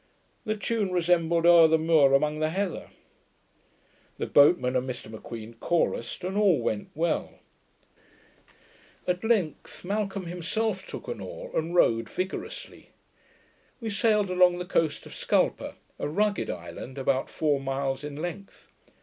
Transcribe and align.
The 0.45 0.57
tune 0.57 0.91
resembled 0.91 1.45
'Owr 1.45 1.67
the 1.67 1.77
muir 1.77 2.15
amang 2.15 2.39
the 2.39 2.49
heather', 2.49 2.89
the 4.17 4.25
boatmen 4.25 4.75
and 4.75 4.89
Mr 4.89 5.11
M'Queen 5.11 5.53
chorused, 5.59 6.23
and 6.23 6.35
all 6.35 6.59
went 6.59 6.89
well. 6.95 7.35
At 9.05 9.23
length 9.23 9.85
Malcolm 9.85 10.25
himself 10.25 10.87
took 10.87 11.07
an 11.07 11.19
oar, 11.21 11.55
and 11.55 11.75
rowed 11.75 12.09
vigorously. 12.09 12.89
We 13.79 13.91
sailed 13.91 14.31
along 14.31 14.57
the 14.57 14.65
coast 14.65 15.05
of 15.05 15.13
Scalpa, 15.13 15.75
a 15.99 16.07
rugged 16.09 16.49
island, 16.49 16.97
about 16.97 17.29
four 17.29 17.59
miles 17.59 18.03
in 18.03 18.15
length. 18.15 18.69